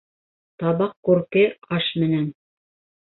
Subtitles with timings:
[0.61, 1.43] Табаҡ күрке
[1.77, 2.25] аш менән.